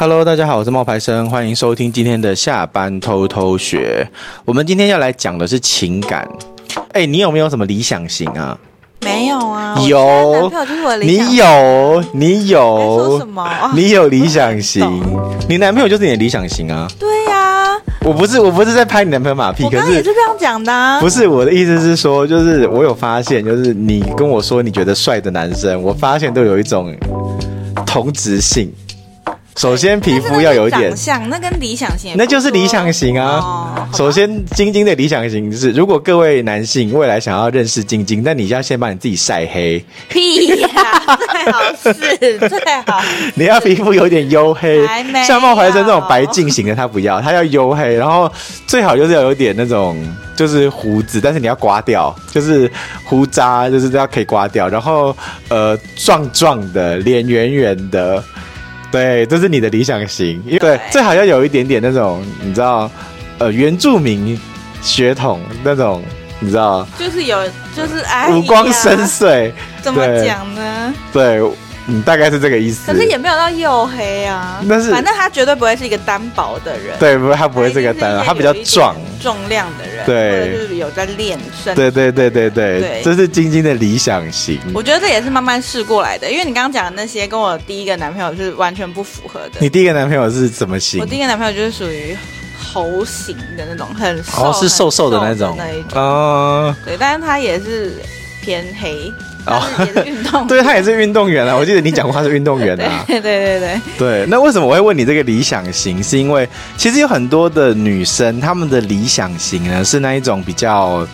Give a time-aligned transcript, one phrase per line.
[0.00, 4.08] Hello，大家好，我是冒牌生，欢迎收听今天的下班偷偷学。
[4.46, 6.26] 我们今天要来讲的是情感。
[6.92, 8.58] 哎，你有没有什么理想型啊？
[9.02, 11.34] 没有啊，有，男朋友就是我理想型。
[11.34, 13.28] 你有，你有，
[13.76, 15.02] 你有理想型，
[15.46, 16.88] 你男朋友就是你的理想型啊？
[16.98, 20.98] 对呀、啊，我不是，我不是在拍你男朋友马屁，我刚刚也是这样讲的、啊。
[20.98, 26.90] 不是，我的意思是说，就是我有发现，就是你跟我说你觉得帅的男生，我发现都有一种
[27.84, 28.72] 同质性。
[29.56, 33.38] 首先，皮肤要有一点像，那跟理想型，那就是理想型啊。
[33.40, 39.84] 哦、首先，晶晶的理想型是，如果各位男性未来想要认识晶晶，那你要先把你自己晒黑。
[40.08, 40.68] 屁呀、
[41.06, 43.02] 啊，最好是最好。
[43.34, 44.86] 你要皮肤有点黝黑，
[45.26, 48.32] 像孟怀生这种白净型的他不要，他要黝黑，然后
[48.66, 49.96] 最好就是要有点那种
[50.36, 52.70] 就是胡子，但是你要刮掉，就是
[53.04, 55.14] 胡渣，就是要可以刮掉，然后
[55.48, 58.22] 呃壮壮的，脸圆圆的。
[58.90, 62.90] 对，这是你的理想型，因为对，最好要有一点点那种，你知道，
[63.38, 64.38] 呃，原住民
[64.82, 66.02] 血统那种，
[66.38, 67.38] 你知道，就是有，
[67.76, 70.94] 就是哎，五光深邃，怎么讲呢？
[71.12, 71.40] 对。
[71.86, 72.92] 嗯，大概是这个意思。
[72.92, 74.62] 可是也没有到黝黑啊。
[74.68, 76.98] 但是反正他绝对不会是一个单薄的人。
[76.98, 80.04] 对，不，他不会是个单，他比较壮、重量的人。
[80.06, 81.74] 对，就是有在练身。
[81.74, 84.58] 对对对对对，对，这是晶晶的理想型。
[84.74, 89.58] 我觉得这也是慢慢试过来的，因为你刚刚讲的那些跟我第一个男朋友是完全不符合的。
[89.58, 91.00] 你第一个男朋友是怎么型？
[91.00, 92.16] 我第一个男朋友就是属于
[92.72, 96.00] 猴型的那种，很瘦，哦，是瘦瘦的那种那一种。
[96.00, 96.76] 哦。
[96.84, 97.94] 对，但是他也是
[98.42, 99.12] 偏黑。
[99.46, 99.62] 哦，
[100.04, 101.56] 运动， 对，他也是运动员啊！
[101.56, 103.04] 我记得你讲过他是运动员啊。
[103.08, 104.26] 对对对对对。
[104.28, 106.02] 那为什么我会问你这个理想型？
[106.02, 111.06] 是因为其实有很多的女生，她们的理想型呢是那一种比较，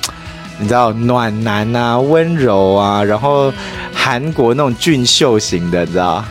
[0.58, 3.52] 你知道暖男啊、温柔啊，然后
[3.92, 6.24] 韩国那种俊秀型的，你知道？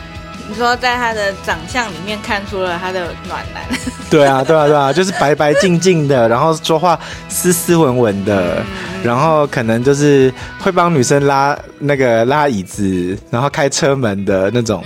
[0.56, 3.62] 你说在他的长相里面看出了他的暖男。
[4.08, 8.64] 对啊，对啊，对啊，就是白白净净的，然后说话斯斯文文的，
[9.04, 14.82] 然后可能就是会帮女生拉那个拉椅子，然后开车门的那种，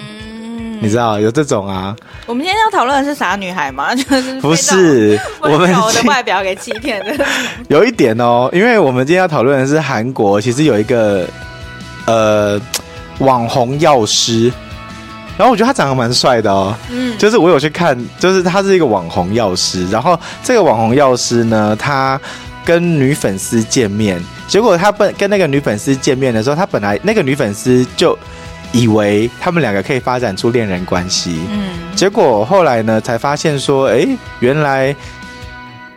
[0.81, 1.95] 你知道有这种啊？
[2.27, 3.95] 我们今天要讨论的是傻女孩吗？
[3.95, 7.25] 就是不是我们我的外表给欺骗的？
[7.71, 11.29] 有一点哦，因为我们今天要讨论的是韩国，其实有一个
[12.07, 12.61] 呃
[13.21, 14.53] 网红药师。
[15.41, 22.21] 然后我觉得他长得蛮帅的哦，嗯，就是我有去看，就是他是一个网红药师，然后这个网红药师呢，他
[22.63, 28.15] 跟女粉丝见面，结果他本跟那个女粉丝见面的时候，他本来那个女粉丝就
[28.71, 34.07] 以为他们两个可以发展出恋人关系，嗯，结果后来呢才发现说，哎，
[34.41, 34.95] 原来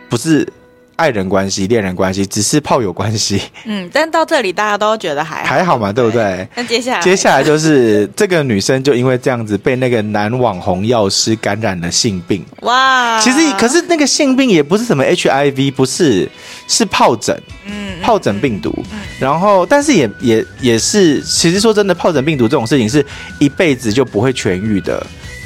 [0.08, 0.48] 不是。
[0.96, 3.40] 爱人关系、恋人关系，只是炮友关系。
[3.64, 6.46] 嗯，但到这里大家都觉得还好还好嘛，对不对？
[6.54, 12.44] 那接下来，接下来就是这个女生就因为这样子被那个男网红药师感染了性病。
[12.60, 13.20] 哇！
[13.20, 16.28] 其实可是那个性病也不是什么 HIV，不是，
[16.68, 17.36] 是疱疹。
[17.66, 18.72] 嗯，疱疹病毒。
[18.92, 23.04] 嗯，然后但是也也也是，其实说真的，疱疹病毒这种事情是
[23.38, 25.04] 一辈子就不会痊愈的。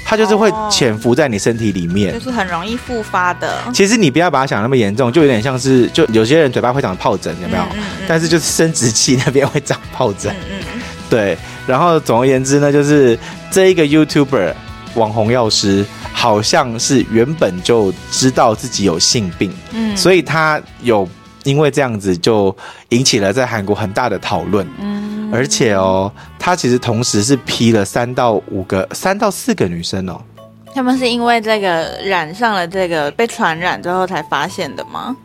[0.08, 3.58] 它就是会潜伏在你身体里面，就是很容易复发的。
[3.74, 7.62] 其实你不要把它想那么严重，就有点像是，就有些人嘴巴会长疱疹，有没有？
[7.74, 10.34] 嗯嗯嗯、但是就是生殖器那边会长疱疹。
[10.50, 10.80] 嗯嗯、
[11.10, 11.36] 对。
[11.66, 13.18] 然后总而言之呢，就是
[13.50, 14.54] 这一个 YouTuber
[14.94, 21.06] 网红药师，好像是原本就知道自己有性病，嗯，所以他有
[21.44, 22.56] 因为这样子就
[22.88, 25.07] 引起了在韩国很大的讨论，嗯。
[25.32, 30.20] 而且哦，他其实同时是批了三到五个、三到四个女生哦。
[30.74, 35.16] 他们是因为这个染上了这个被传染之后才发现的吗？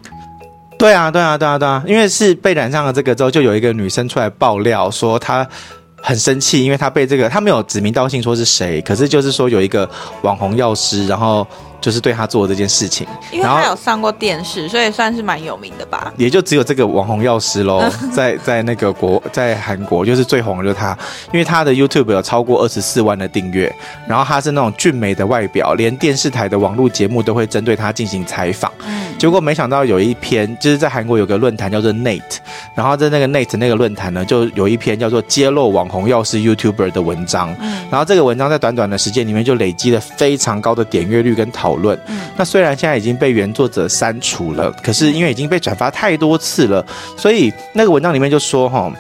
[0.79, 5.47] 对啊，对啊，对啊，对啊，因为是被染上了这个之后，就有一个女生出来爆料说她
[6.01, 9.89] 很生气，因为她被这个，她没有指名道姓说是谁，可是就是说有一个
[10.21, 11.45] 网红药师，然后。
[11.83, 16.13] 就是对他做这件事情，因为他有上过电视，所以算是蛮有名的吧。
[16.15, 17.83] 也就只有这个网红药师喽，
[18.15, 20.97] 在在那个国，在韩国就是最红的就是他，
[21.33, 23.69] 因为他的 YouTube 有超过二十四万的订阅，
[24.07, 28.71] 然后他是那种俊美的外表，连电视台的网络节目都会针对他进行采访。
[28.87, 32.37] 嗯，结果没想到有一篇，就是在韩国有个论坛叫做 Nate，
[32.73, 37.53] 然后在那个 Nate 那个论坛呢，就有一篇叫做揭露网红药师 YouTuber 的文章。
[37.59, 41.72] 嗯，然后这个文章在短短的时间里面就累积了非常高的点阅率跟讨。
[41.73, 41.97] 讨论，
[42.37, 46.85] 那虽然现在已经被原作者删除了，可是因为已经被转发太多次了，
[47.17, 48.91] 所以那个文章里面就说哈，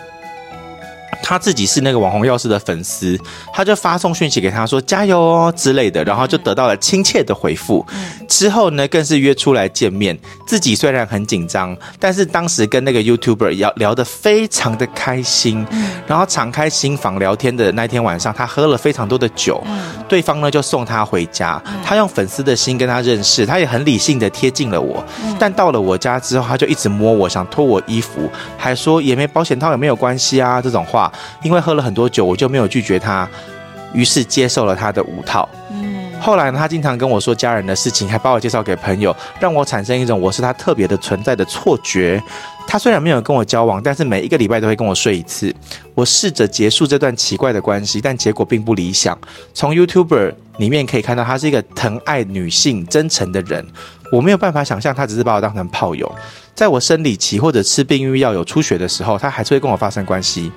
[1.23, 3.17] 他自己是那个网红药师的粉丝，
[3.53, 7.83] 他就发送讯息给他说加油哦之类的，然后就得到了亲切的回复。
[8.27, 10.17] 之后呢，更是约出来见面。
[10.45, 15.65] 自己虽然很紧张，但是当时跟那个 YouTuber 聊聊得非常的开心，
[16.05, 19.63] 然后敞开心房聊天的那天晚上，他喝了非常多的酒。
[20.09, 25.03] 对方呢就送他回家，他用粉丝的心跟他认识，他也很理性的贴近了我。
[25.39, 31.11] 但到了我家之后，他就一直摸我，想脱我衣服，还说也没保险套也没有关系啊这种话。
[31.41, 33.27] 因为喝了很多酒，我就没有拒绝他，
[33.93, 35.47] 于是接受了他的五套。
[35.71, 42.21] 嗯，后来呢，他经常跟我说家人的事情，还把我介绍给朋友，让我产生一种我是他特别的存在的错觉。
[42.65, 45.53] 他虽然没有跟我交往，但是每一个礼拜都会跟我睡一次。
[45.93, 49.17] 我试着结束这段奇怪的关系，但结果并不理想。
[49.53, 53.63] 从 YouTuber 里面可以看到，他是一个疼爱女性、真诚的人。
[54.13, 56.09] 我没有办法想象他只是把我当成炮友。
[56.55, 60.51] 在我生理期或者吃避孕药有出血的时候，他还是会跟我发生关系。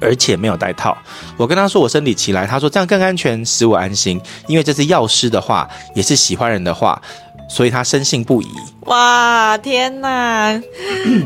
[0.00, 0.96] 而且没有带套，
[1.36, 7.00] 我跟他说我生理期来，他说这样更安全，使我安心，因为这是药师的话，也是喜欢人的话，
[7.48, 8.48] 所以他深信不疑。
[8.86, 10.60] 哇，天哪，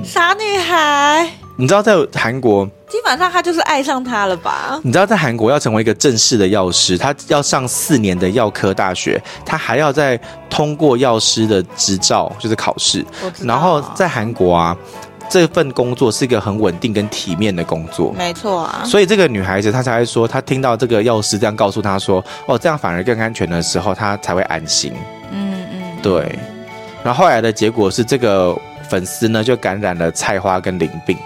[0.05, 1.29] 傻女孩！
[1.59, 4.79] 你知道在韩国，基本上他就是爱上他了吧？
[4.83, 10.21] 你知道在韩国要成为一个正式的药师，他要上四年的药科大学，他还要再
[10.51, 13.03] 通过药师的执照，就是考试。
[13.43, 14.77] 然后在韩国啊。
[15.28, 18.82] 这份工作是一个很稳定跟体面的工作，没错啊。
[18.84, 24.93] 所以这个女孩子她才会说，她听到这个药师这样告诉她说，哦，这样反而更安全的时候，她才会安心。
[25.32, 26.38] 嗯嗯，对。
[27.05, 28.56] 然后后来的结果是，这个
[28.88, 31.17] 粉丝呢就感染了菜花跟淋病。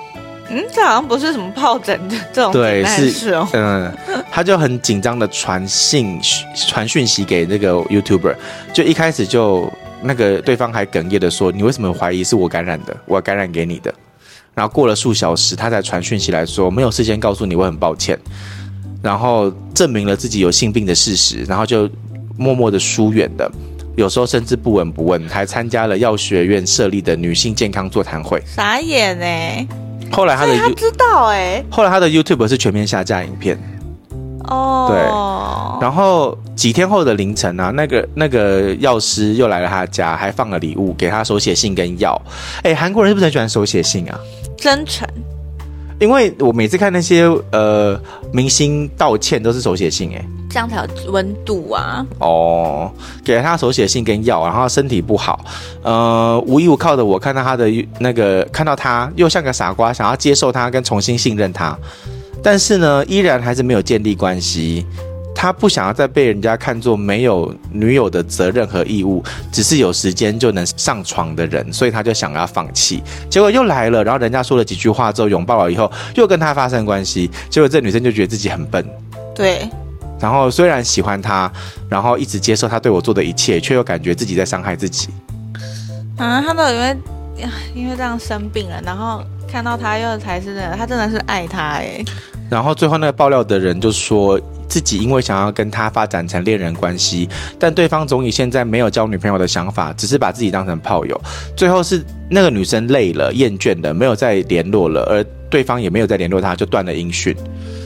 [0.48, 3.46] 嗯，这好像不是什么疱疹的这种对，是哦。
[3.52, 3.92] 嗯，
[4.30, 6.20] 他就很紧张的传信
[6.54, 8.34] 传讯息给那个 YouTuber，
[8.72, 9.72] 就一开始就。
[10.02, 12.96] 那个对方还哽咽的说：“你为什么怀疑是我感染的？
[13.06, 13.94] 我感染给你的。”
[14.54, 18.18] 然后过了数小时，他才传讯息来说：“没有事先告诉你，我很抱歉。”
[19.02, 21.88] 然后证明了自己有性病的事实，然后就
[22.36, 23.50] 默默的疏远的，
[23.96, 28.42] 有时候甚至不闻不问，还参加了药学院设立的女性健康座谈会。
[28.46, 29.66] 傻眼哎！
[30.10, 33.58] 后来他的他知道哎，后来他的 YouTube 是全面下架影片。
[34.50, 34.98] 哦，对，
[35.80, 42.20] 然后几天后的凌晨啊，那个那个药师又来了他家，还放了礼物给他手写信跟药。
[42.62, 44.18] 哎，韩国人是不是很喜欢手写信啊？
[44.58, 45.08] 真诚。
[46.00, 48.00] 因为我每次看那些呃
[48.32, 52.06] 明星道歉都是手写信，哎，这样才有温度啊。
[52.18, 52.90] 哦，
[53.22, 55.44] 给了他手写信跟药，然后身体不好，
[55.82, 61.78] 呃，无依无靠的我看到他的那个，看到他又像个傻瓜，想要接受他跟重新信任他。
[62.42, 64.86] 但是呢，依然还是没有建立关系。
[65.32, 73.02] 他不想要再被人家看作没有女友的责任和义务，只是有时间就能上床的人，所以他就想要放弃。
[73.30, 77.30] 结果又来了，然后人家说了几句话之后，拥抱了以后，又跟他发生关系。
[77.48, 78.84] 结果这女生就觉得自己很笨。
[79.34, 79.66] 对。
[80.20, 81.50] 然后虽然喜欢他，
[81.88, 85.08] 然后一直接受他对我做的一切，却又感觉自己在伤害自己。
[86.18, 86.96] 啊，他都因为
[87.74, 92.02] 因为这样生病了，然后看到他又才是的，他真的是爱他哎。
[92.48, 101.20] 然后最后那个爆料的人就说自己因为想要跟他发展成恋人关系，但对方总以现在没有交女朋友的想法，只是把自己当成炮友。
[101.56, 107.34] 最后是那个女生累了、厌倦了，没有再联络了，而对方也没有再联络她，就断了音讯。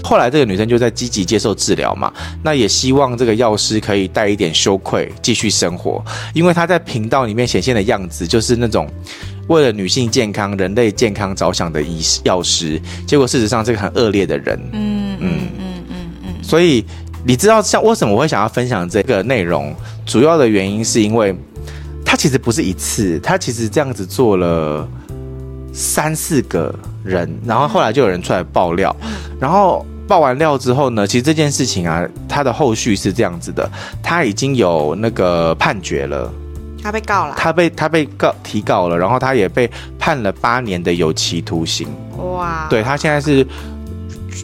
[0.02, 2.12] 后来这个女生就在积极接受治疗嘛，
[2.42, 6.02] 那也希望这个药师可以带一点羞愧继续生活，
[6.34, 8.88] 因为她在频道里面显现的样子就是那种。
[9.46, 14.58] 为了女性健康、人类健康着想的医药师，结果事实上是个很恶劣的人。
[14.72, 16.28] 嗯嗯嗯嗯嗯。
[16.42, 16.84] 所以
[17.24, 19.74] 你知道，像为什么我会想要分享这个内容？
[20.04, 21.34] 主要的原因是因为
[22.04, 24.86] 他其实不是一次，他其实这样子做了
[25.72, 28.94] 三四个人，然后后来就有人出来爆料，
[29.40, 33.66] 然后爆完料之后呢，其实这件事情啊，他的后续是这样子的，
[34.02, 36.30] 他已经有那个判决了。
[36.84, 41.88] 他被告了，他被他被告提告了，然后他也被判了八年的有期徒刑。
[42.18, 43.44] 哇，对，他现在是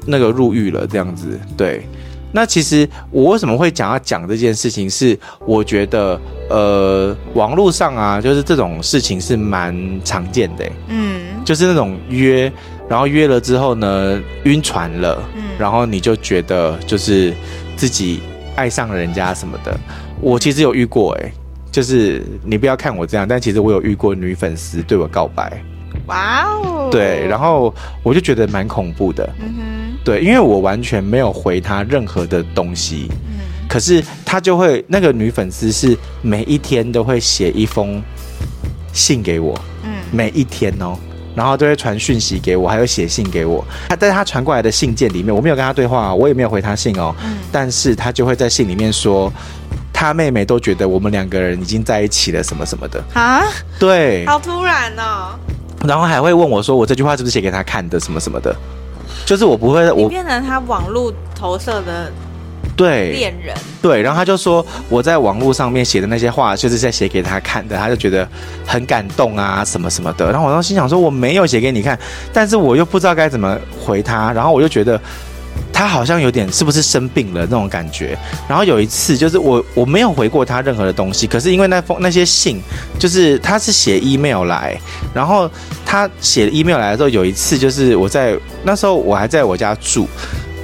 [0.07, 1.39] 那个入狱了，这样子。
[1.55, 1.87] 对，
[2.33, 4.89] 那其实我为什么会讲要讲这件事情？
[4.89, 6.19] 是我觉得，
[6.49, 10.65] 呃，网络上啊，就是这种事情是蛮常见的。
[10.89, 12.51] 嗯，就是那种约，
[12.89, 17.35] 然后约了之后呢，晕船了，嗯，然后你就觉得就是
[17.77, 18.23] 自己
[18.57, 19.79] 爱上了人家什么的。
[20.23, 21.31] 我其实有遇过，哎。
[21.71, 25.63] 就是你不要看我这样，但其实我有遇过女粉丝对我告白，
[26.07, 27.73] 哇哦，对，然后
[28.03, 38.03] 我就觉得蛮恐怖的，嗯哼，对，因为我完全没有回她任何的东西，嗯，可是她就会那个女粉丝是每一天都会写一封
[38.93, 40.97] 信给我，嗯，每一天哦，
[41.37, 43.65] 然后都会传讯息给我，还有写信给我。
[43.89, 47.15] 他在他传过来的信件里面，我没有跟他对话，我也没有回他信哦。
[47.23, 47.39] 嗯。
[47.53, 49.33] 但是他就会在信里面说，
[50.01, 53.05] 他妹妹都觉得我们两个人已经在一起了，什么什么的。
[53.13, 53.43] 啊？
[53.79, 54.25] 对。
[54.25, 55.39] 好突然哦。
[55.87, 58.57] 然后还会问我说，我这句话是不是写给他看的，什么什么的。
[59.27, 62.11] 就是我不会，我变成他网络投射的。
[62.75, 68.27] 对，恋人对，然后他就说我在网络上面写的那些话，就是在写给他看的，他就觉得
[68.67, 70.33] 很感动啊，什么什么的。
[70.33, 71.99] 然后我当时心想说我没有写给你看，
[72.33, 74.99] 但是我又不知道该怎么回他，然后我就觉得
[75.81, 78.15] 他好像有点是不是生病了那种感觉。
[78.47, 82.61] 然后有一次就是我我没有回过他任何的东西，可是因为那封那些信
[82.99, 84.79] 就是他是写 email 来，
[85.15, 85.51] 然后
[85.87, 90.07] 他写 email 来的时候，有一次就是我在那时候我还在我家住，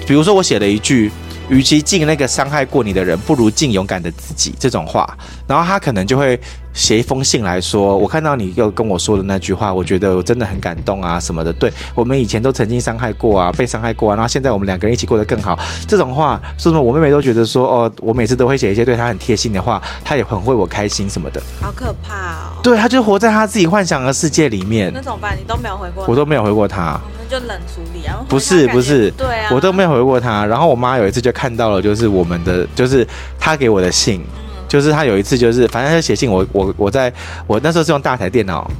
[0.06, 1.11] 比如说我写了一句。
[1.49, 4.55] 与其敬那个伤害过你的人，不如敬勇敢的自己。
[4.59, 6.38] 这种话，然后他可能就会
[6.73, 11.53] 写一封信来说：“我看到你又跟我说的那句话，我觉得我真的很感动啊，什么的。
[11.53, 15.57] 对我们以前都曾经伤害过啊，被伤害过啊，然后现在我们两个人一起过得更好。
[15.87, 21.41] 这种话，说什么我妹妹都觉得说哦，我每次都会写一些对她很贴心的话，她也很为我开心什么的。
[21.61, 22.61] 好可怕哦！
[22.62, 24.91] 对，她就活在她自己幻想的世界里面。
[24.93, 25.37] 那怎么办？
[25.38, 27.00] 你都没有回过，我都没有回过她。
[27.28, 28.25] 就冷处理啊？
[28.28, 30.45] 不是不是，对啊，我都没有回过他。
[30.47, 33.06] 然后我妈有一次就看到了，就是我们的，就是
[33.38, 34.23] 他给我的信，
[34.68, 37.12] 就是他有一次就是，反正他写信，我我我在
[37.47, 38.71] 我那时候是用大台电脑，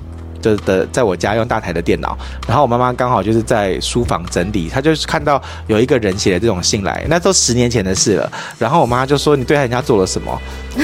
[0.41, 8.31] 就的在我家用大台的电脑，然后我妈妈刚好就是在书房整理，她就是看到有一个人写的这种信来，那都十年前的事了。
[8.59, 10.41] 然后我妈就说：“你对他人家做了什么？”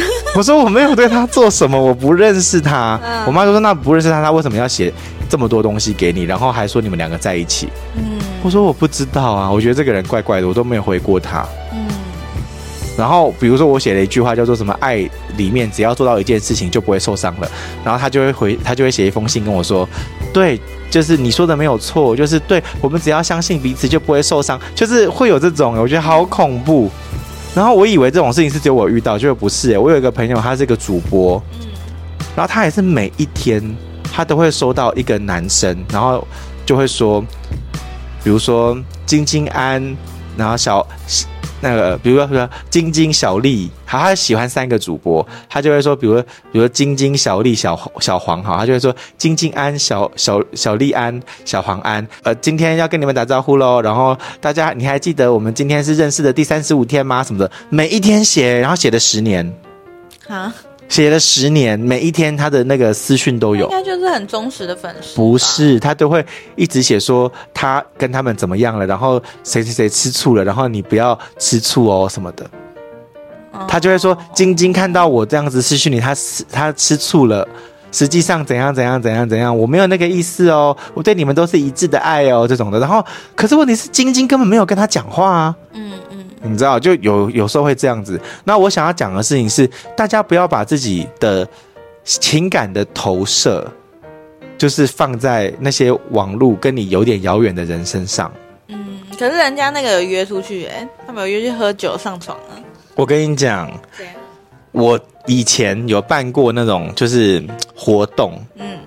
[0.35, 4.93] 我说：“我没有对他做什么，我不认识他。”我妈就说：“那不认识他，他为什么要写？”
[5.33, 7.71] 这么多东西给你，然后还说你们两个在一起。
[7.97, 11.43] 嗯，我说我不知道啊，我觉得这个人怪怪的，我都没有回过他。
[11.73, 11.89] 嗯，
[12.99, 15.09] 然后比如说我写了一句话叫做什么“爱
[15.39, 17.51] 里面只要做到一件事情就不会受伤了”，
[17.83, 19.89] 然后他就会回，他就会写一封信跟我说
[20.35, 20.61] ：“对，
[20.91, 26.91] 就是你说的没有错，就是对我们只要相信彼此就不会受伤，就是会有这种，我觉得好恐怖。”
[27.57, 29.79] 然后我以为这种事情是只有我遇到，结果不是。
[29.79, 31.69] 我有一个朋友，他是一个主播，嗯，
[32.37, 33.75] 然后他也是每一天。
[34.13, 36.27] 他都会收到一个男生，然后
[36.67, 37.25] 就会说，
[38.23, 39.97] 比如说晶晶安，
[40.37, 40.87] 然后小
[41.63, 57.25] 那个，比如说说晶晶小丽，好，他喜欢三个主播，他就会说，比如说比如说晶晶小丽小小黄，好，他就会说晶晶安小小小丽安小黄安，呃，今天要跟你们打招呼喽，然后大家你还记得我们今天是认识的第三十五天吗？
[57.25, 59.51] 什么的，每一天写，然后写了十年，
[60.29, 60.53] 啊。
[60.93, 65.17] 写了十年，每一天他的那个私讯都有，应该就是很忠实的粉丝。
[65.17, 66.23] 不是，他都会
[66.55, 72.45] 一直写说他跟他们怎么样了，然后谁谁谁吃醋了，然后你不要吃醋哦什么的。
[73.53, 77.49] 哦、他就会说晶晶看到我这样子私讯你，他吃他吃醋了，
[77.91, 82.79] 实际上怎样怎样怎样怎样，我没有那个意思哦，我对你们都是一致的爱哦这种的。
[82.79, 83.03] 然后
[83.35, 85.57] 可是问题是晶晶根本没有跟他讲话啊。
[85.73, 85.93] 嗯。
[86.43, 88.21] 你知道，就有有时候会这样子。
[88.43, 91.47] 那我想要讲的事情是，大家不要把自己的
[92.05, 93.65] 情感的投射，
[94.59, 98.31] 就是放在那些网络跟你有点遥远的人身上。
[98.67, 102.59] 嗯，可是人家那个有约出去，哎，他们有约去喝酒、上床啊。
[102.97, 103.71] 我跟你讲，
[104.73, 107.41] 我以前有办过那种就是
[107.75, 108.79] 活动，嗯，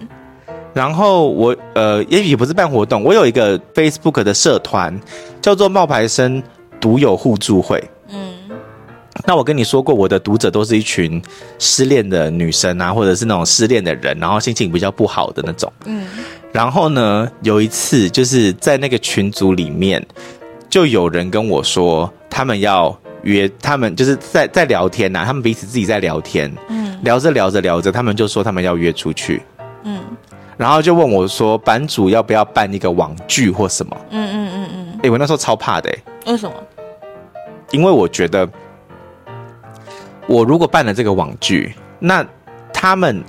[0.74, 5.00] 然后我呃，也许不是办活动，我有一个 Facebook 的社团，
[5.42, 6.44] 叫做冒牌生。
[6.86, 8.32] 读友互助会，嗯，
[9.26, 11.20] 那我跟你说过，我的读者都是一群
[11.58, 16.08] 失恋的女生啊，或者是那种失恋的人，然后心情比较不好的那种，嗯，
[16.52, 20.06] 然后呢，有一次就是在那个群组里面，
[20.70, 29.42] 就有人跟我说，他们要约，他们就是在在聊天呐、啊，他们彼此自己在聊天，嗯，聊着聊着聊着，他们就说他们要约出去，
[29.86, 30.00] 嗯，
[30.56, 33.98] 然后就问我说，版主要不要办一个网剧或什么？
[34.12, 36.54] 嗯嗯嗯嗯，哎、欸，我那时候超怕的、欸，为什么？
[37.76, 38.50] 因为我觉得，
[40.28, 42.26] 我如果办了这个网剧，那
[42.74, 43.22] 他们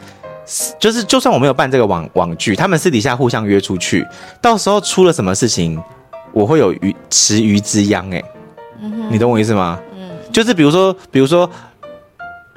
[0.79, 4.07] 就是，就算我没有办这个网网剧，他们私底下互相约出去，
[4.41, 5.83] 到时候出了什么事情，
[6.33, 8.23] 我会有鱼池鱼之殃哎，
[9.11, 9.81] 你懂我意思吗？
[9.97, 11.51] 嗯，就是比如说，比如说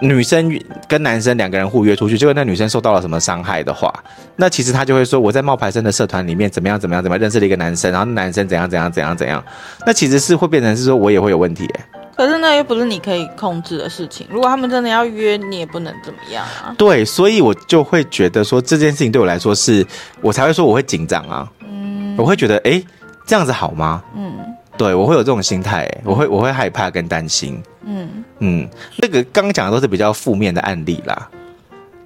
[0.01, 0.51] 女生
[0.87, 3.93] 跟男生两个人互约出去，结果那女生受到了什么伤害的话，
[4.35, 9.43] 那其实他就会说我在冒牌生的社团里面怎么样怎么样怎么样认识了一个男生，然后男生怎样怎样怎样怎样，
[9.85, 11.85] 那其实是会变成是说我也会有问题哎。
[12.15, 14.27] 可是那又不是你可以控制的事情。
[14.29, 16.75] 如果他们真的要约，你也不能怎么样啊。
[16.77, 19.87] 对，所以我就会觉得说这件事情对我来说是，
[20.19, 21.49] 我才会说我会紧张啊。
[21.61, 22.83] 嗯，我会觉得哎，
[23.25, 24.03] 这样子好吗？
[24.17, 24.33] 嗯，
[24.79, 27.61] 对，我会有这种心态，我会我会害怕跟担心。
[27.83, 28.23] 嗯。
[28.39, 31.29] 嗯，那个刚刚讲的都是比较负面的案例啦，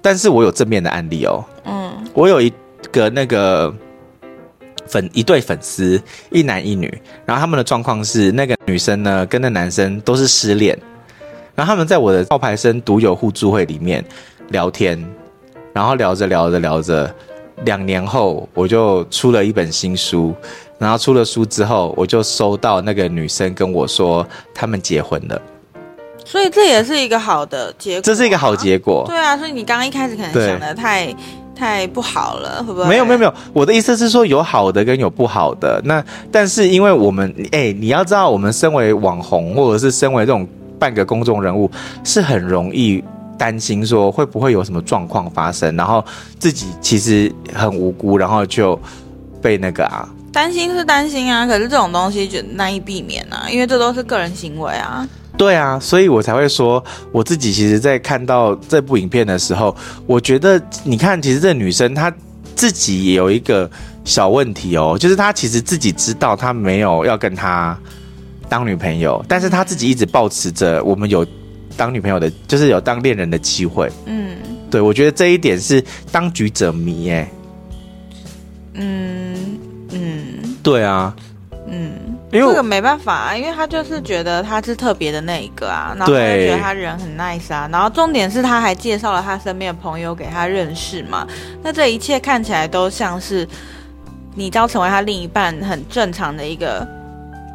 [0.02, 1.44] 但是我有正面的案例哦。
[1.64, 2.52] 嗯，我有一
[2.90, 3.72] 个那个
[4.88, 6.02] 粉一对粉丝，
[6.32, 6.92] 一男一女，
[7.24, 10.76] 然后他们的状况是那个女生呢跟那男生都是失恋，
[11.54, 14.04] 然后他们在我的冒牌生独有互助会里面
[14.48, 15.00] 聊天，
[15.72, 17.14] 然后聊着聊着聊着，
[17.64, 20.34] 两年后我就出了一本新书，
[20.78, 25.40] 然后出了书之后，我就收到那个女生跟我说他们结婚了。
[26.24, 29.04] 所以这也是一个好的结果，这是一个好结果。
[29.06, 31.14] 对啊，所以你刚刚一开始可能想的太
[31.54, 32.88] 太不好了，会不会？
[32.88, 35.80] 没有没有没有，我的意思是说有好的跟有不好的。
[35.84, 41.70] 那但是因为我们哎，你要知道，我们身为网红或者是身为这种半个公众人物，
[42.02, 43.04] 是很容易
[43.38, 46.04] 担心说会不会有什么状况发生，然后
[46.38, 48.78] 自己其实很无辜，然后就
[49.42, 50.08] 被那个啊。
[50.32, 55.08] 担心是担心啊，可是这种东西就难以避免啊，因为这都是个人行为啊。
[55.36, 59.74] 对啊，所以我才会说，我自己其实，在看到这部影片的时候，
[60.06, 62.12] 我觉得，你看，其实这女生她
[62.54, 63.68] 自己也有一个
[64.04, 67.76] 小问题哦，就是她其实自己知道她没有要跟他
[68.48, 71.26] 当女朋友，但是她自己一直保持着我们有
[71.76, 73.90] 当女朋友的，就是有当恋人的机会。
[74.06, 74.36] 嗯，
[74.70, 77.28] 对，我觉得这一点是当局者迷，哎，
[78.74, 79.58] 嗯
[79.90, 81.14] 嗯，对啊。
[81.66, 81.92] 嗯。
[82.32, 91.24] 这个没办法啊，因为他就是觉得他是特别的那一个啊，然后他就觉得他人很 nice 啊，然后重点是他还介绍了他身边的朋友给他认识嘛，
[91.62, 93.46] 那这一切看起来都像是
[94.34, 96.84] 你将成为他另一半很正常的一个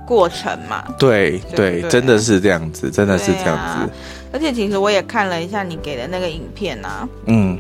[0.09, 0.83] 过程嘛。
[0.97, 3.83] 对对，对，真的是这样子，真的是这样子。
[3.83, 3.89] 啊、
[4.33, 7.59] 而且其实我也看了一下你给的那个影片啊，嗯，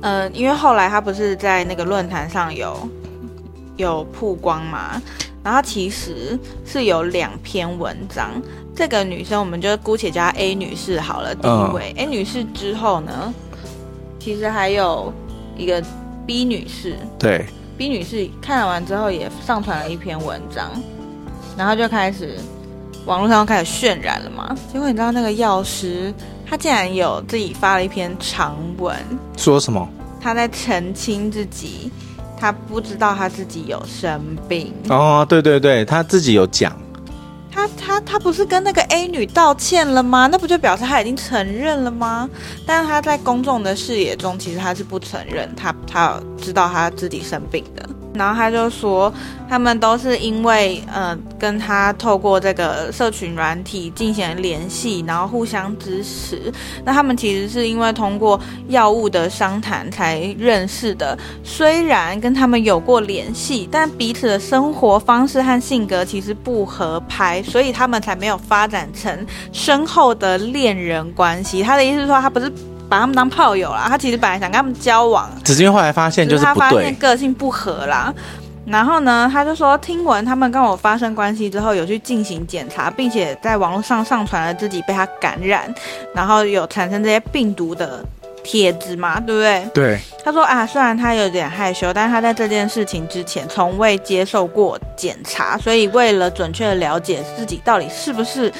[0.00, 2.88] 呃，因为后来他不是在那个论坛上有
[3.76, 5.02] 有曝光嘛。
[5.42, 8.30] 然后其实是有两篇文章，
[8.76, 11.34] 这个女生我们就姑且叫她 A 女士好了。
[11.34, 13.32] 第一位、嗯、A 女士之后呢，
[14.18, 15.10] 其实还有
[15.56, 15.82] 一个
[16.26, 16.96] B 女士。
[17.18, 17.46] 对
[17.78, 20.70] ，B 女士看完之后也上传了一篇文章，
[21.58, 22.38] 然后就开始
[23.04, 24.56] 网络上开始渲染了嘛。
[24.72, 26.14] 结果你知道那个药师
[26.48, 28.96] 他竟然有自己发了一篇长文，
[29.36, 29.86] 说什么？
[30.20, 31.92] 他在澄清自己。
[32.40, 36.72] 他不知道他自己有生病哦，对对对，他自己有讲，
[37.50, 40.28] 他他他不是跟那个 A 女道歉了吗？
[40.28, 42.30] 那不就表示他已经承认了吗？
[42.64, 47.88] 但是他在公众的视野中，其实他是不承认，他他知道他自己生病的。
[48.18, 49.12] 然后他就说，
[49.48, 56.52] 他们都是因为呃跟他透过这个社群软体进行联系，然后互相支持。
[56.84, 61.16] 那他们其实是因为通过药物的商谈才认识的。
[61.44, 71.62] 虽然跟他们有过联系，但彼此的生活方式和性格其实不合拍，所以他们才没有发展成深厚的恋人关系。
[71.62, 72.52] 他的意思是说，他不是。
[72.88, 78.12] 把他们当炮友啦，他其实本来想跟他们交往，只是因为后来发现就是他发现个性不合啦。
[78.66, 85.74] 然后呢，他就说听闻他们跟我发生关系之后，有去进行检查，并且在网络上上传了自己被他感染，
[86.14, 88.04] 然后有产生这些病毒的
[88.44, 89.66] 帖子嘛，对不对？
[89.72, 89.98] 对。
[90.22, 98.52] 他说啊，虽然他有点害羞，但是他在这件事情之前从未接受过检查，所以为了准确的了解自己到底是不是。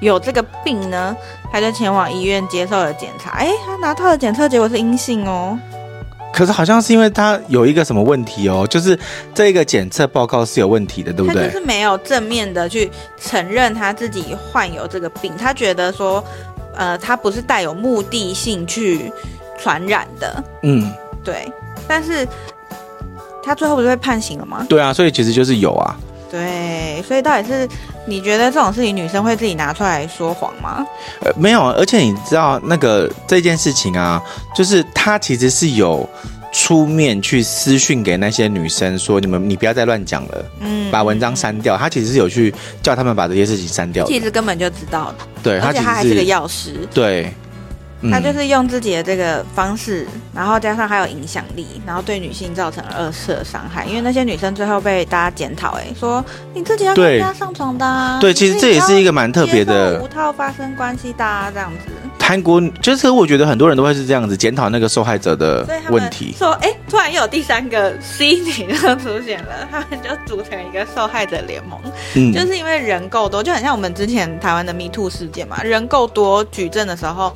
[0.00, 1.16] 有这个病呢，
[1.52, 3.30] 他就前往医院接受了检查。
[3.30, 5.58] 哎，他拿到的检测结果是阴性哦。
[6.32, 8.98] 可是好像是因为他有一个什么问题哦，就是
[9.32, 11.42] 这个检测报告是有问题的，对不对？
[11.42, 16.22] 他就是没有正面的去承认他自己患有这个病，他觉得说，
[16.74, 19.12] 呃，他不是带有目的性去
[19.56, 20.42] 传染的。
[20.64, 21.50] 嗯，对。
[21.86, 22.26] 但是
[23.44, 24.66] 他最后不是被判刑了吗？
[24.68, 25.96] 对啊，所以其实就是有啊。
[26.34, 27.68] 对，所以到底是
[28.08, 30.84] 你觉得这种事情女生会自己拿出来说谎吗？
[31.20, 34.20] 呃，没有，而且你知道那个这件事情啊，
[34.52, 36.04] 就是他其实是有
[36.52, 41.76] 出面去私讯给那些女生说，你们你不要再乱讲了，嗯，把文章删掉。
[41.76, 45.24] 他其实是有去叫他们把这些事情删掉，其实根本就知道的。
[45.40, 46.88] 对，而且他还是个药师。
[46.92, 47.32] 对。
[48.10, 53.84] 他就是用自己的这个方式，然后加上还有影响力，然后对女性造成了二次的伤害。
[53.86, 58.18] 因为那些女生最后被大家检讨，哎，说你自己要跟人家上床的啊。
[58.20, 60.00] 对，其实这也是一个蛮特别的。
[60.02, 61.92] 无套发生关系的啊，这样子。
[62.20, 66.34] 韩国就是我觉得很多人都会是这样子检讨那个受害者的问题。
[66.38, 71.78] 说，哎，突然又有第三个 C 女就出现了，他们就组成一个受害者联盟。
[72.14, 77.34] 嗯，就是因为人够多，就很像我们之前台湾的 Me Too 事件嘛，人够多举证的时候。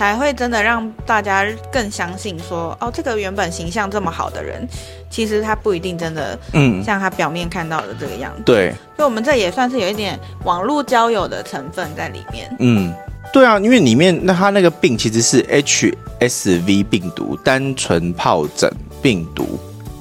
[0.00, 4.66] 才会真的让大家更相信说，哦，这个原本形象这么好的人，
[5.10, 8.42] 其实他不一定真的，嗯，像他表面看到的这个样子。
[8.46, 12.50] 对，所以我们这也算是有一点网络交友的成分在里面。
[12.60, 12.90] 嗯，
[13.30, 19.60] 对啊，因为里面那他那个病其实是 HSV 病毒，单纯疱疹病毒。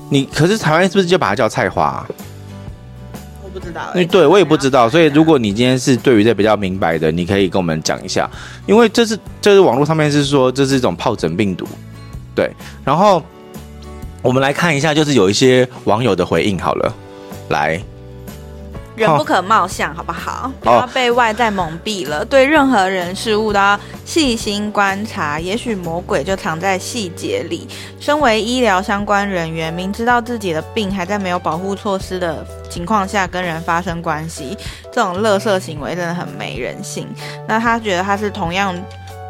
[0.10, 2.08] 你可是台湾是不是就把它叫菜花啊？
[3.60, 8.30] 我不知道，因为对我也不知道，所以如果你今天是对于这比较明白的，你可以跟我们讲一下，
[8.66, 11.68] 因为这是这是网络上面是说这是一种疱疹病毒，
[12.34, 12.50] 对，
[12.86, 13.22] 然后
[14.22, 16.94] 我们来看一下，就是有一些网友的回应好了，
[17.50, 17.82] 来。
[18.96, 20.52] 人不可貌相，好不好？
[20.60, 22.26] 不要被外在蒙蔽了。
[22.26, 27.66] 对任何人事物都要细心观察，也许魔鬼就藏在细节里。
[27.98, 34.58] 身为医疗相关人员，明知道自己的病还在没有保护措施的情况下跟人发生关系，
[34.92, 37.08] 这种垃圾行为真的很没人性。
[37.48, 38.76] 那他觉得他是同样，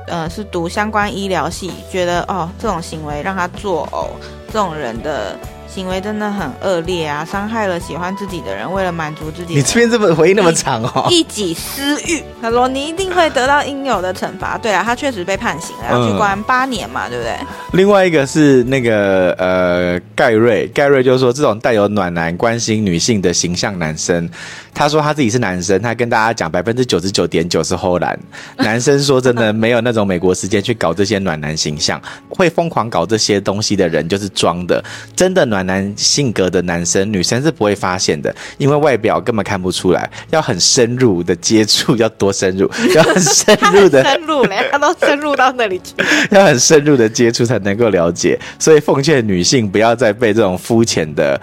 [0.07, 4.09] 呃，是读相关医疗系，觉得哦，这种行为让他作呕。
[4.47, 5.37] 这种人的。
[5.79, 7.23] 行为真的很恶劣啊！
[7.23, 12.21] 伤害了喜欢自己的人，为了满足自己，你这边这么回应那么长哦，一己私欲。
[12.41, 14.57] 他说你一定会得到应有的惩罚。
[14.57, 17.33] 对啊，他确实被判刑了，要去关八年嘛，对不对？
[17.71, 24.29] 另外一个是那个呃盖瑞，盖瑞就是说这种带有暖男关心女性的形象男生，
[24.73, 28.19] 他说他自己是男生，他跟大家讲百分之九十九点九是唬烂。
[28.57, 34.83] 男生说真的没有那种美国时间去搞这些暖男形象，会疯狂搞这些东西的人就是装的，
[35.15, 35.68] 真的暖。
[35.69, 40.09] 暖男性格的男生，女生是不会发现的，因为外表根本看不出来。
[40.31, 42.69] 要很深入的接触，要多深入？
[42.95, 45.93] 要很深入的深入嘞，他都深入到那里去。
[46.35, 51.39] 要很深入的接触才能够了解，所以奉劝女性不要再被这种肤浅的。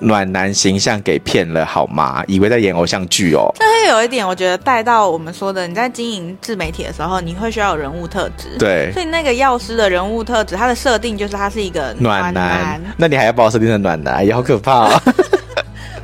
[0.00, 2.22] 暖男形象给骗了好吗？
[2.26, 3.52] 以为在演偶像剧哦。
[3.58, 8.56] 但是有一点，我觉得带到我们说的，你在经营自媒体的时候，你会需要有人物特质。
[8.58, 8.92] 对。
[8.92, 12.34] 所以那个药师的人物特质，他的设定就是他是一个暖男。
[12.34, 12.94] 暖男。
[12.96, 14.24] 那你还要把我设定成暖男？
[14.24, 15.02] 也好可怕哦。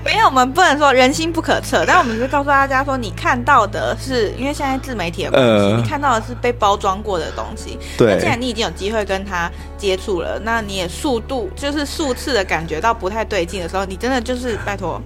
[0.04, 7.78] 没有，我们不能说人心不可测， 但我们是告诉大家说，你看到的是，因为现在自媒体的关系，呃、你看到的是被包装过的东西。
[7.96, 8.14] 对。
[8.14, 15.00] 那既然你已经有机会跟他接触了，那你也速度就是数次的感觉到不太对劲的时候，你真的就是拜托。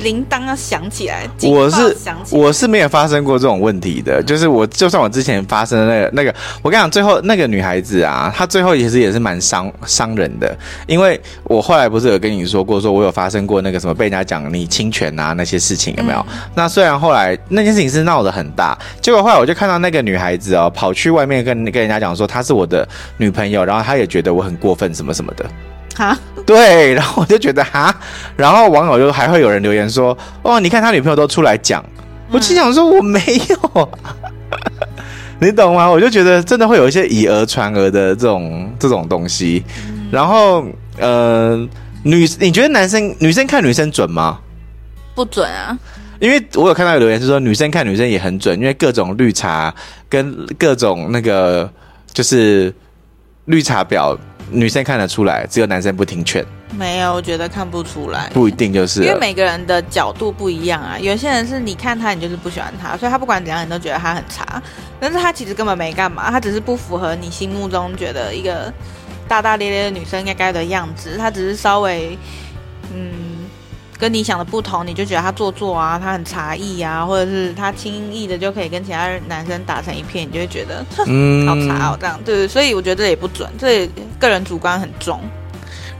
[0.00, 1.96] 铃铛要响起来，我是
[2.30, 16.26] 我是没有发生过这种问题的，就是我就算我之前发生的那个那个，我跟你讲，最后那个女孩子啊，她最后其实也是蛮伤伤人的，因为我后来不是有跟你说过，说我有发生过那个什么被人家讲你侵权啊那些事情有没有？
[16.30, 25.44] 嗯、那虽然后来那件事情是闹得很大，结果后来我就看到那个女孩子哦，跑去外面跟跟人家讲说她是我的女朋友，然后她也觉得我很过分什么什么的。
[25.96, 27.94] 哈，对，然后我就觉得哈，
[28.36, 33.88] 然后网友就还会有人留言说，哦，你看他女朋友都出来讲，嗯、我心想说我没有，
[35.40, 35.90] 你懂吗？
[35.90, 40.64] 我就觉得真的会有一些以讹传讹的这种这种东西，嗯、然后
[40.98, 41.56] 呃，
[42.02, 44.38] 女，你觉得男生女生看女生准吗？
[45.14, 45.76] 不准啊，
[46.18, 49.74] 因为我有看到有留言是说女生看女生也很准，因为各种绿茶
[50.08, 51.70] 跟各种那个
[52.12, 52.72] 就是
[53.44, 54.16] 绿茶婊。
[54.50, 56.44] 女生看得出来，只有男生不听劝。
[56.76, 58.30] 没有，我觉得看不出来。
[58.32, 60.98] 不一定就是，因为每个人的角度不一样啊。
[60.98, 64.62] 有些人是你看他，你就是不喜欢他，所以他不管怎样，你都觉得他很差。
[65.00, 68.72] 但是他其实根本没干嘛，他只是不符合你心目中觉得一个
[69.26, 71.16] 大大咧咧的女生应该的样子。
[71.18, 72.16] 他只是稍微，
[72.94, 73.29] 嗯。
[74.00, 85.20] 跟你想的不同，你就觉得他做作啊，他很茶艺啊，或者是他轻易的就可以跟其他男生打成一片，你就会觉得， 嗯，好茶哦，这样，对，所以我觉得这也不准，这也个人主观很重。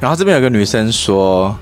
[0.00, 1.54] 然后这边有个女生说，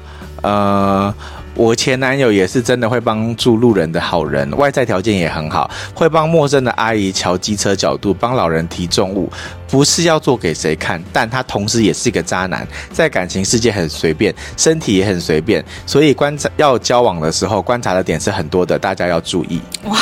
[0.42, 1.12] 呃。
[1.58, 9.28] 我前男友也是真的会帮助路人的好人，外在条件也很好，会帮陌生的阿姨乔机车角度，帮老人提重物，
[9.68, 19.60] 不是要做给谁看，但他同时也是一个渣男，在感情世界很随便，身体也很随便，所以观察要交往的时候，观察的点是很多的，大家要注意。
[19.82, 19.98] 哇，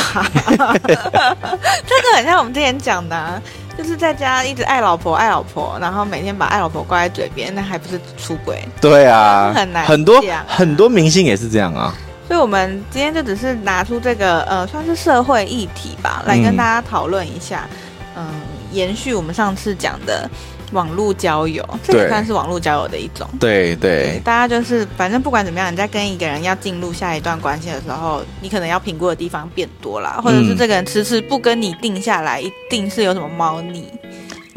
[0.50, 3.40] 这个很像我们之前讲的啊。
[3.76, 8.66] 就是在家一直爱老婆爱老婆，然后每天把爱老婆挂在嘴边，那还不是出轨？
[8.80, 9.84] 对啊，很难。
[9.84, 11.94] 很多很多明星也是这样啊。
[12.26, 17.68] 所以，我们今天就只是拿出这个呃，算是社会议题吧，来跟大家讨论一下。
[18.16, 18.34] 嗯，嗯，
[18.72, 20.28] 延续我们上次讲的。
[20.72, 23.26] 网络交友，这也算是网络交友的一种。
[23.38, 33.86] 对对，对，大家就是反正不管怎么样，你在跟一个人要进入下一段关系的时候，你可能要评估的地方变多了，或者是这个人迟迟不跟你定下来，一定是有什么猫腻。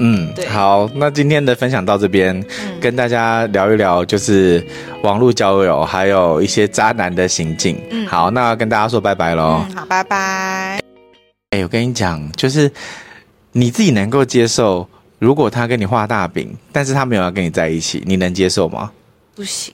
[0.02, 0.48] 嗯，对。
[0.48, 4.66] 好，那今天的分享到这边，嗯、跟大家聊一聊，就是
[5.04, 7.78] 网络交友，还有一些渣男的行径。
[7.92, 9.64] 嗯，好，那跟大家说拜拜喽。
[9.70, 10.80] 嗯，好，拜拜。
[11.52, 12.72] 哎，我跟你讲，就是
[13.52, 14.88] 你自己能够接受。
[15.20, 18.92] 如果他跟你画大饼，但是他没有要跟你在一起，你能接受吗？
[19.36, 19.74] 不行，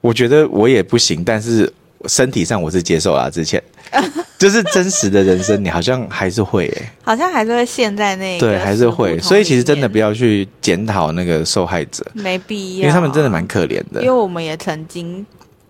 [0.00, 1.72] 我觉得我也不行，但是
[2.06, 3.62] 身体上我是接受了，之前。
[4.38, 9.18] 就是真实的人生，你好像还是会哎，好像还是会陷在那个对，还是会。
[9.20, 14.02] 所以其实真的不要去检讨那个受害者，没必要，因为他们真的蛮可怜的。
[14.02, 15.24] 因为我们也曾经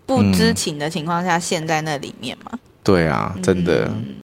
[0.05, 2.59] 不知情的情况下陷在那里面嘛。
[2.83, 3.89] 对啊，真的。